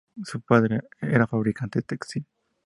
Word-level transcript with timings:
Su 0.23 0.41
padre 0.41 0.81
era 0.99 1.27
fabricante 1.27 1.83
textil. 1.83 2.25